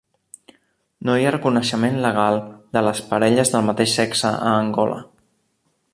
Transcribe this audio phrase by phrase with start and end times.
[1.09, 2.39] No hi ha reconeixement legal
[2.77, 4.99] de les parelles del mateix sexe a Angola.